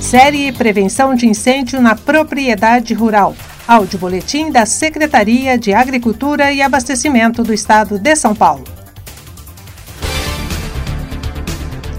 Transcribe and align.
Série 0.00 0.50
Prevenção 0.50 1.14
de 1.14 1.26
Incêndio 1.26 1.80
na 1.80 1.94
Propriedade 1.94 2.94
Rural. 2.94 3.36
Áudio 3.68 3.98
Boletim 3.98 4.50
da 4.50 4.64
Secretaria 4.66 5.56
de 5.56 5.72
Agricultura 5.72 6.50
e 6.50 6.60
Abastecimento 6.62 7.44
do 7.44 7.52
Estado 7.52 7.98
de 7.98 8.16
São 8.16 8.34
Paulo. 8.34 8.64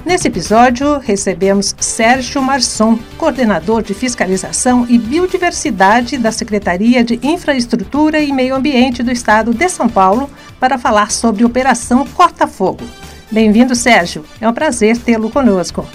Nesse 0.03 0.27
episódio, 0.27 0.97
recebemos 0.97 1.73
Sérgio 1.79 2.41
Marçom, 2.41 2.99
coordenador 3.17 3.83
de 3.83 3.93
fiscalização 3.93 4.85
e 4.89 4.97
biodiversidade 4.97 6.17
da 6.17 6.31
Secretaria 6.31 7.03
de 7.03 7.19
Infraestrutura 7.23 8.19
e 8.19 8.33
Meio 8.33 8.55
Ambiente 8.55 9.03
do 9.03 9.11
Estado 9.11 9.53
de 9.53 9.69
São 9.69 9.87
Paulo, 9.87 10.29
para 10.59 10.77
falar 10.77 11.11
sobre 11.11 11.45
Operação 11.45 12.05
Corta 12.07 12.45
Fogo. 12.45 12.83
Bem-vindo, 13.31 13.73
Sérgio. 13.73 14.25
É 14.41 14.49
um 14.49 14.53
prazer 14.53 14.97
tê-lo 14.97 15.29
conosco. 15.29 15.87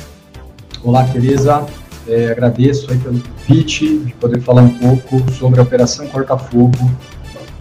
Olá, 0.83 1.05
Tereza. 1.05 1.67
É, 2.09 2.31
agradeço 2.31 2.91
aí 2.91 2.99
pelo 2.99 3.21
convite 3.21 3.99
de 3.99 4.13
poder 4.15 4.41
falar 4.41 4.63
um 4.63 4.71
pouco 4.77 5.31
sobre 5.33 5.59
a 5.59 5.63
Operação 5.63 6.07
Corta 6.09 6.39
Fogo 6.39 6.91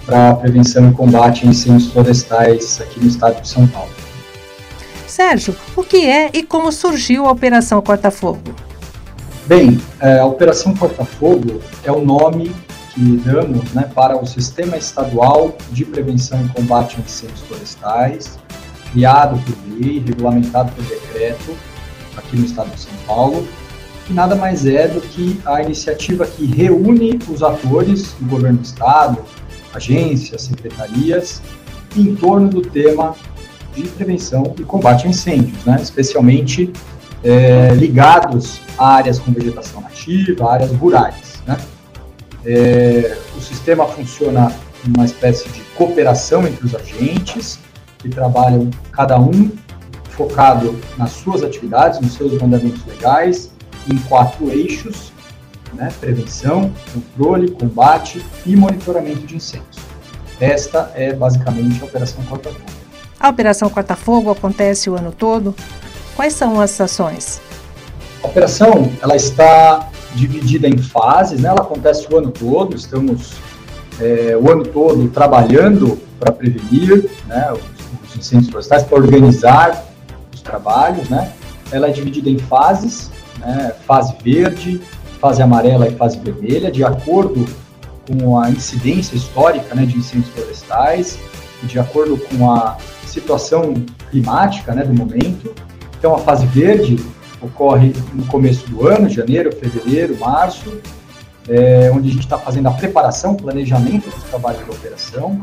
para 0.05 0.35
prevenção 0.35 0.89
e 0.89 0.93
combate 0.93 1.47
a 1.47 1.49
incêndios 1.49 1.91
florestais 1.91 2.79
aqui 2.79 2.99
no 2.99 3.07
estado 3.07 3.41
de 3.41 3.47
São 3.47 3.67
Paulo. 3.67 3.89
Sérgio, 5.07 5.55
o 5.75 5.83
que 5.83 6.05
é 6.05 6.29
e 6.33 6.43
como 6.43 6.71
surgiu 6.71 7.25
a 7.25 7.31
Operação 7.31 7.81
Corta 7.81 8.11
Fogo? 8.11 8.53
Bem, 9.47 9.79
é, 9.99 10.19
a 10.19 10.25
Operação 10.25 10.75
Corta 10.75 11.05
Fogo 11.05 11.61
é 11.83 11.91
o 11.91 12.03
nome 12.03 12.51
que 12.93 13.17
damos 13.17 13.73
né, 13.73 13.89
para 13.93 14.15
o 14.15 14.25
Sistema 14.25 14.77
Estadual 14.77 15.55
de 15.71 15.83
Prevenção 15.83 16.43
e 16.45 16.49
Combate 16.49 16.97
a 16.97 17.01
Incêndios 17.01 17.41
Florestais, 17.41 18.39
criado 18.91 19.41
por 19.43 19.79
lei, 19.79 20.03
regulamentado 20.05 20.71
por 20.71 20.83
decreto 20.85 21.55
aqui 22.15 22.37
no 22.37 22.45
estado 22.45 22.73
de 22.73 22.79
São 22.79 22.93
Paulo, 23.05 23.45
que 24.05 24.13
nada 24.13 24.35
mais 24.35 24.65
é 24.65 24.87
do 24.87 25.01
que 25.01 25.39
a 25.45 25.61
iniciativa 25.61 26.25
que 26.25 26.45
reúne 26.45 27.19
os 27.27 27.41
atores 27.41 28.13
do 28.19 28.29
governo 28.29 28.59
do 28.59 28.65
estado, 28.65 29.17
agências, 29.73 30.43
secretarias, 30.43 31.41
em 31.97 32.15
torno 32.15 32.49
do 32.49 32.61
tema 32.61 33.15
de 33.75 33.83
prevenção 33.89 34.53
e 34.57 34.63
combate 34.63 35.07
a 35.07 35.09
incêndios, 35.09 35.65
né? 35.65 35.79
especialmente 35.81 36.71
é, 37.23 37.73
ligados 37.73 38.61
a 38.77 38.95
áreas 38.95 39.17
com 39.19 39.31
vegetação 39.31 39.81
nativa, 39.81 40.51
áreas 40.51 40.71
rurais. 40.71 41.41
Né? 41.47 41.57
É, 42.45 43.17
o 43.35 43.41
sistema 43.41 43.85
funciona 43.87 44.51
uma 44.95 45.03
espécie 45.03 45.49
de 45.49 45.61
cooperação 45.75 46.45
entre 46.45 46.63
os 46.65 46.75
agentes, 46.75 47.59
que 47.97 48.07
trabalham 48.07 48.69
cada 48.91 49.19
um 49.19 49.49
focado 50.09 50.79
nas 50.95 51.11
suas 51.11 51.41
atividades, 51.41 51.99
nos 51.99 52.13
seus 52.13 52.39
mandamentos 52.39 52.85
legais, 52.85 53.51
em 53.87 53.97
quatro 53.97 54.49
eixos, 54.49 55.11
né, 55.73 55.91
prevenção, 55.99 56.73
controle, 56.93 57.51
combate 57.51 58.23
e 58.45 58.55
monitoramento 58.55 59.25
de 59.25 59.35
incêndios. 59.35 59.77
Esta 60.39 60.91
é 60.95 61.13
basicamente 61.13 61.81
a 61.81 61.85
Operação 61.85 62.23
Corta 62.25 62.49
Fogo. 62.49 62.63
A 63.19 63.29
Operação 63.29 63.69
Corta 63.69 63.95
Fogo 63.95 64.31
acontece 64.31 64.89
o 64.89 64.95
ano 64.95 65.11
todo. 65.11 65.55
Quais 66.15 66.33
são 66.33 66.59
as 66.59 66.79
ações? 66.79 67.41
A 68.23 68.27
operação 68.27 68.91
ela 69.01 69.15
está 69.15 69.89
dividida 70.13 70.67
em 70.67 70.77
fases, 70.77 71.39
né? 71.39 71.49
ela 71.49 71.61
acontece 71.61 72.07
o 72.11 72.17
ano 72.17 72.31
todo, 72.31 72.75
estamos 72.75 73.33
é, 73.99 74.35
o 74.35 74.49
ano 74.49 74.63
todo 74.65 75.07
trabalhando 75.09 75.99
para 76.19 76.31
prevenir 76.31 77.09
né, 77.27 77.51
os, 77.51 78.09
os 78.09 78.17
incêndios 78.17 78.49
florestais, 78.49 78.83
para 78.83 78.97
organizar 78.97 79.85
os 80.33 80.41
trabalhos. 80.41 81.09
Né? 81.09 81.31
Ela 81.71 81.87
é 81.87 81.91
dividida 81.91 82.29
em 82.29 82.39
fases, 82.39 83.11
né, 83.39 83.73
fase 83.85 84.15
verde, 84.23 84.81
fase 85.19 85.41
amarela 85.41 85.87
e 85.87 85.95
fase 85.95 86.19
vermelha, 86.19 86.71
de 86.71 86.83
acordo 86.83 87.45
com 88.07 88.39
a 88.39 88.49
incidência 88.49 89.15
histórica 89.15 89.73
né, 89.73 89.85
de 89.85 89.97
incêndios 89.97 90.31
florestais, 90.33 91.17
de 91.63 91.79
acordo 91.79 92.17
com 92.17 92.51
a 92.51 92.77
situação 93.05 93.73
climática 94.11 94.73
né, 94.73 94.83
do 94.83 94.93
momento. 94.93 95.53
Então, 95.97 96.13
a 96.15 96.19
fase 96.19 96.45
verde 96.45 97.03
ocorre 97.41 97.93
no 98.13 98.25
começo 98.25 98.67
do 98.69 98.87
ano, 98.87 99.09
janeiro, 99.09 99.55
fevereiro, 99.55 100.17
março, 100.19 100.79
é, 101.47 101.91
onde 101.93 102.09
a 102.09 102.11
gente 102.11 102.23
está 102.23 102.37
fazendo 102.37 102.67
a 102.67 102.71
preparação, 102.71 103.35
planejamento 103.35 104.09
dos 104.09 104.23
trabalhos 104.23 104.63
de 104.63 104.71
operação. 104.71 105.41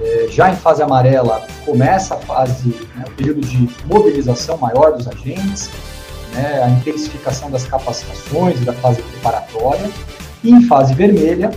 É, 0.00 0.28
já 0.30 0.50
em 0.50 0.56
fase 0.56 0.82
amarela, 0.82 1.46
começa 1.64 2.14
a 2.14 2.18
fase, 2.18 2.68
né, 2.96 3.04
o 3.06 3.10
período 3.12 3.40
de 3.40 3.68
mobilização 3.86 4.56
maior 4.56 4.92
dos 4.92 5.06
agentes, 5.06 5.70
né, 6.32 6.62
a 6.62 6.68
intensificação 6.68 7.50
das 7.50 7.64
capacitações 7.64 8.60
da 8.64 8.72
fase 8.72 9.02
preparatória, 9.02 9.88
e 10.42 10.50
em 10.50 10.62
fase 10.62 10.94
vermelha, 10.94 11.50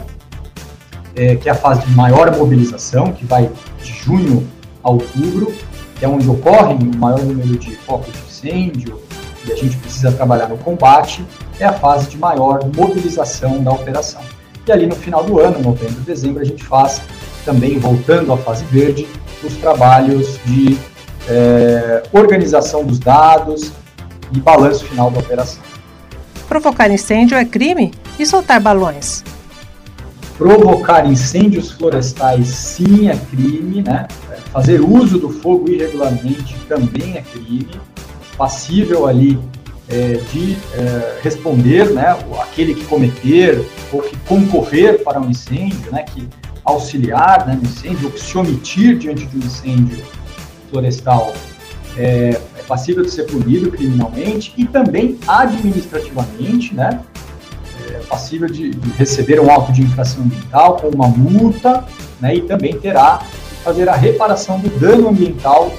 é, 1.15 1.35
que 1.35 1.49
é 1.49 1.51
a 1.51 1.55
fase 1.55 1.85
de 1.85 1.91
maior 1.95 2.35
mobilização, 2.35 3.11
que 3.11 3.25
vai 3.25 3.49
de 3.81 3.91
junho 3.91 4.47
a 4.83 4.89
outubro, 4.89 5.53
que 5.97 6.05
é 6.05 6.07
onde 6.07 6.29
ocorre 6.29 6.73
o 6.73 6.97
maior 6.97 7.21
número 7.21 7.57
de 7.57 7.75
focos 7.77 8.13
de 8.13 8.19
incêndio, 8.27 9.01
e 9.47 9.51
a 9.51 9.55
gente 9.55 9.77
precisa 9.77 10.11
trabalhar 10.11 10.49
no 10.49 10.57
combate, 10.57 11.25
é 11.59 11.65
a 11.65 11.73
fase 11.73 12.09
de 12.09 12.17
maior 12.17 12.59
mobilização 12.75 13.63
da 13.63 13.71
operação. 13.71 14.21
E 14.67 14.71
ali 14.71 14.87
no 14.87 14.95
final 14.95 15.23
do 15.23 15.39
ano, 15.39 15.59
novembro, 15.59 16.01
dezembro, 16.01 16.41
a 16.41 16.45
gente 16.45 16.63
faz 16.63 17.01
também, 17.45 17.77
voltando 17.77 18.33
à 18.33 18.37
fase 18.37 18.65
verde, 18.65 19.07
os 19.43 19.55
trabalhos 19.57 20.39
de 20.45 20.77
é, 21.29 22.03
organização 22.11 22.83
dos 22.83 22.99
dados, 22.99 23.71
e 24.31 24.39
balanço 24.39 24.85
final 24.85 25.11
da 25.11 25.19
operação. 25.19 25.61
Provocar 26.47 26.89
incêndio 26.91 27.37
é 27.37 27.45
crime? 27.45 27.91
E 28.19 28.25
soltar 28.25 28.59
balões? 28.59 29.23
Provocar 30.37 31.05
incêndios 31.05 31.71
florestais 31.71 32.47
sim 32.47 33.09
é 33.09 33.15
crime, 33.15 33.81
né? 33.81 34.07
Fazer 34.51 34.81
uso 34.81 35.17
do 35.17 35.29
fogo 35.29 35.69
irregularmente 35.69 36.55
também 36.67 37.17
é 37.17 37.21
crime, 37.21 37.69
passível 38.37 39.07
ali 39.07 39.39
é, 39.89 40.19
de 40.31 40.57
é, 40.73 41.19
responder, 41.23 41.91
né? 41.91 42.17
Aquele 42.41 42.75
que 42.75 42.83
cometer 42.85 43.65
ou 43.91 44.01
que 44.01 44.15
concorrer 44.27 45.03
para 45.03 45.19
um 45.19 45.29
incêndio, 45.29 45.91
né? 45.91 46.03
Que 46.03 46.27
auxiliar 46.65 47.45
né, 47.47 47.57
no 47.61 47.63
incêndio 47.63 48.07
ou 48.07 48.11
que 48.11 48.19
se 48.19 48.37
omitir 48.37 48.97
diante 48.97 49.25
de 49.27 49.37
um 49.37 49.39
incêndio 49.39 50.03
florestal 50.69 51.33
é, 51.95 52.41
passível 52.67 53.03
de 53.03 53.11
ser 53.11 53.23
punido 53.23 53.71
criminalmente 53.71 54.53
e 54.57 54.65
também 54.65 55.17
administrativamente, 55.27 56.73
né? 56.73 57.01
É 57.87 57.99
passível 58.07 58.47
de, 58.47 58.71
de, 58.71 58.89
receber 58.91 59.39
um 59.39 59.51
auto 59.51 59.71
de 59.71 59.83
infração 59.83 60.23
ambiental 60.23 60.77
com 60.77 60.89
uma 60.89 61.07
multa, 61.07 61.85
né? 62.19 62.35
E 62.35 62.41
também 62.41 62.77
terá 62.79 63.19
que 63.19 63.55
fazer 63.63 63.87
a 63.87 63.95
reparação 63.95 64.59
do 64.59 64.69
dano 64.79 65.09
ambiental, 65.09 65.71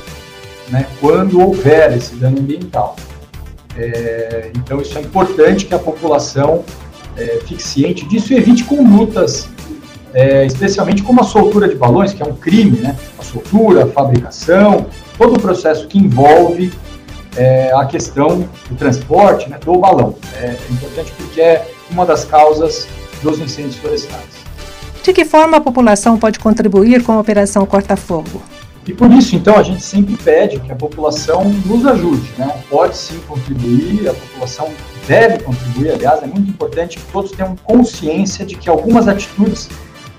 né? 0.69 0.87
Quando 1.01 1.41
houver 1.41 1.97
esse 1.97 2.15
dano 2.17 2.39
ambiental. 2.39 2.97
É, 3.77 4.51
então 4.55 4.81
isso 4.81 4.97
é 4.97 5.03
importante 5.03 5.67
que 5.67 5.75
a 5.75 5.79
população 5.79 6.65
é, 7.17 7.41
fique 7.47 7.63
ciente 7.63 8.07
disso 8.07 8.33
e 8.33 8.37
evite 8.37 8.65
condutas, 8.65 9.49
é, 10.15 10.47
especialmente 10.47 11.03
como 11.03 11.21
a 11.21 11.25
soltura 11.25 11.69
de 11.69 11.75
balões, 11.75 12.13
que 12.13 12.23
é 12.23 12.27
um 12.27 12.35
crime, 12.35 12.79
né? 12.79 12.97
A 13.19 13.23
soltura, 13.23 13.85
a 13.85 13.87
fabricação, 13.87 14.87
todo 15.19 15.35
o 15.35 15.41
processo 15.41 15.87
que 15.87 15.99
envolve 15.99 16.73
é, 17.37 17.73
a 17.75 17.85
questão 17.85 18.49
do 18.69 18.77
transporte 18.77 19.49
né, 19.49 19.59
do 19.65 19.79
balão. 19.79 20.15
É 20.41 20.57
importante 20.71 21.13
porque 21.17 21.41
é 21.41 21.69
uma 21.91 22.07
das 22.07 22.25
causas 22.25 22.89
dos 23.23 23.39
incêndios 23.39 23.77
florestais. 23.77 24.37
De 25.03 25.13
que 25.13 25.25
forma 25.25 25.59
a 25.59 25.61
população 25.61 26.19
pode 26.19 26.39
contribuir 26.39 27.03
com 27.05 27.13
a 27.13 27.21
Operação 27.21 27.65
Corta 27.65 27.97
Fogo? 27.97 28.43
E 28.87 28.93
por 28.93 29.11
isso, 29.13 29.35
então, 29.35 29.57
a 29.57 29.63
gente 29.65 29.83
sempre 29.83 30.17
pede 30.17 30.61
que 30.61 30.71
a 30.71 30.77
população 30.77 31.45
nos 31.65 31.85
ajude, 31.85 32.31
né? 32.39 32.63
Pode 32.71 32.97
sim 32.97 33.19
contribuir, 33.27 34.09
a 34.09 34.15
população 34.15 34.69
deve 35.09 35.43
contribuir, 35.43 35.93
aliás, 35.93 36.23
é 36.23 36.27
muito 36.27 36.49
importante 36.49 36.97
que 36.97 37.13
todos 37.13 37.33
tenham 37.33 37.57
consciência 37.65 38.47
de 38.47 38.55
que 38.57 38.71
algumas 38.71 39.09
atitudes 39.09 39.69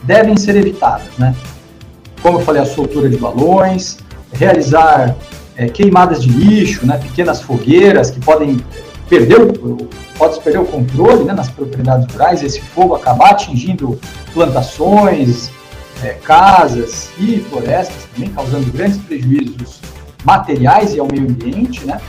devem 0.03 0.37
ser 0.37 0.55
evitadas, 0.55 1.09
né? 1.17 1.35
Como 2.21 2.39
eu 2.39 2.43
falei, 2.43 2.61
a 2.61 2.65
soltura 2.65 3.09
de 3.09 3.17
balões, 3.17 3.97
realizar 4.33 5.15
é, 5.55 5.67
queimadas 5.67 6.21
de 6.21 6.29
lixo, 6.29 6.85
né, 6.85 6.97
pequenas 6.97 7.41
fogueiras 7.41 8.11
que 8.11 8.19
podem 8.19 8.59
perder 9.09 9.41
o, 9.41 9.87
pode 10.17 10.39
perder 10.41 10.59
o 10.59 10.65
controle 10.65 11.23
né, 11.23 11.33
nas 11.33 11.49
propriedades 11.49 12.11
rurais, 12.11 12.43
esse 12.43 12.61
fogo 12.61 12.95
acabar 12.95 13.31
atingindo 13.31 13.99
plantações, 14.33 15.49
é, 16.03 16.09
casas 16.09 17.09
e 17.17 17.39
florestas 17.49 18.05
também, 18.13 18.29
causando 18.29 18.71
grandes 18.71 18.97
prejuízos 18.97 19.81
materiais 20.23 20.93
e 20.93 20.99
ao 20.99 21.07
meio 21.07 21.23
ambiente, 21.23 21.85
né, 21.85 21.99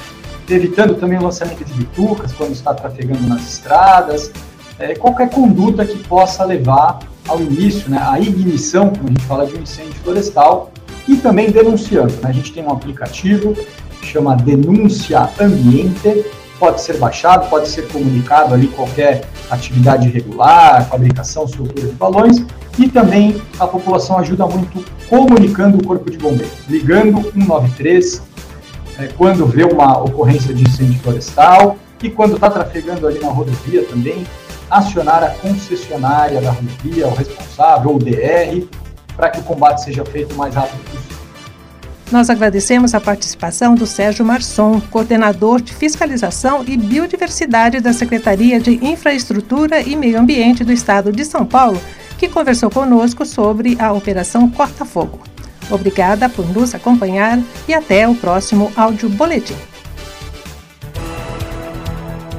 evitando 0.48 0.94
também 0.94 1.18
o 1.18 1.22
lançamento 1.22 1.64
de 1.64 1.72
bitucas 1.72 2.32
quando 2.32 2.52
está 2.52 2.74
trafegando 2.74 3.26
nas 3.26 3.42
estradas, 3.42 4.30
é, 4.78 4.94
qualquer 4.94 5.30
conduta 5.30 5.84
que 5.84 5.98
possa 6.04 6.44
levar 6.44 6.98
ao 7.28 7.40
início, 7.40 7.90
né, 7.90 7.98
à 8.00 8.18
ignição, 8.18 8.90
como 8.90 9.08
a 9.08 9.08
gente 9.08 9.24
fala 9.24 9.46
de 9.46 9.54
um 9.54 9.62
incêndio 9.62 9.94
florestal, 10.02 10.72
e 11.06 11.16
também 11.16 11.50
denunciando. 11.50 12.12
Né? 12.14 12.24
A 12.24 12.32
gente 12.32 12.52
tem 12.52 12.64
um 12.64 12.70
aplicativo 12.70 13.54
que 14.00 14.06
chama 14.06 14.36
Denúncia 14.36 15.28
Ambiente, 15.40 16.24
pode 16.58 16.80
ser 16.80 16.98
baixado, 16.98 17.48
pode 17.48 17.68
ser 17.68 17.88
comunicado 17.88 18.54
ali 18.54 18.66
qualquer 18.68 19.24
atividade 19.50 20.08
irregular, 20.08 20.88
fabricação, 20.88 21.46
soltura 21.46 21.86
de 21.86 21.92
balões, 21.92 22.44
e 22.78 22.88
também 22.88 23.40
a 23.58 23.66
população 23.66 24.18
ajuda 24.18 24.46
muito 24.46 24.84
comunicando 25.08 25.78
o 25.78 25.84
Corpo 25.84 26.10
de 26.10 26.18
Bombeiros, 26.18 26.52
ligando 26.68 27.22
193 27.32 28.22
é, 28.98 29.06
quando 29.16 29.46
vê 29.46 29.64
uma 29.64 29.98
ocorrência 29.98 30.52
de 30.52 30.64
incêndio 30.64 30.98
florestal 31.00 31.76
e 32.02 32.10
quando 32.10 32.34
está 32.34 32.50
trafegando 32.50 33.06
ali 33.06 33.18
na 33.20 33.28
rodovia 33.28 33.84
também, 33.84 34.26
acionar 34.70 35.22
a 35.22 35.30
concessionária 35.30 36.40
da 36.40 36.50
rodovia, 36.50 37.06
o 37.06 37.14
responsável, 37.14 37.94
o 37.94 37.98
DR, 37.98 38.66
para 39.16 39.30
que 39.30 39.40
o 39.40 39.42
combate 39.42 39.82
seja 39.82 40.04
feito 40.04 40.34
o 40.34 40.38
mais 40.38 40.54
rápido 40.54 40.78
possível. 40.90 41.18
Nós 42.10 42.30
agradecemos 42.30 42.94
a 42.94 43.00
participação 43.00 43.74
do 43.74 43.86
Sérgio 43.86 44.24
Marçom, 44.24 44.80
coordenador 44.80 45.60
de 45.60 45.74
fiscalização 45.74 46.64
e 46.66 46.74
biodiversidade 46.74 47.80
da 47.80 47.92
Secretaria 47.92 48.58
de 48.58 48.82
Infraestrutura 48.82 49.80
e 49.80 49.94
Meio 49.94 50.18
Ambiente 50.18 50.64
do 50.64 50.72
Estado 50.72 51.12
de 51.12 51.24
São 51.24 51.44
Paulo, 51.44 51.78
que 52.16 52.28
conversou 52.28 52.70
conosco 52.70 53.26
sobre 53.26 53.76
a 53.78 53.92
Operação 53.92 54.48
Corta 54.48 54.86
Fogo. 54.86 55.20
Obrigada 55.70 56.30
por 56.30 56.48
nos 56.48 56.74
acompanhar 56.74 57.38
e 57.68 57.74
até 57.74 58.08
o 58.08 58.14
próximo 58.14 58.72
áudio 58.74 59.10
boletim. 59.10 59.56